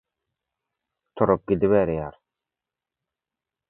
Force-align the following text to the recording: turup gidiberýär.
turup 1.15 1.45
gidiberýär. 1.47 2.21